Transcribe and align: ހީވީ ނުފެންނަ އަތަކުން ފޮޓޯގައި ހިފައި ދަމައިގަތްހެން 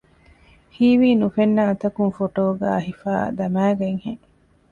ހީވީ 0.75 1.09
ނުފެންނަ 1.21 1.61
އަތަކުން 1.69 2.13
ފޮޓޯގައި 2.17 2.81
ހިފައި 2.87 3.27
ދަމައިގަތްހެން 3.37 4.23